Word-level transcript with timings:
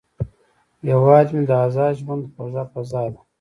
هیواد 0.87 1.27
مې 1.35 1.41
د 1.49 1.51
ازاد 1.65 1.93
ژوند 2.01 2.23
خوږه 2.33 2.63
فضا 2.71 3.03
ده 3.13 3.21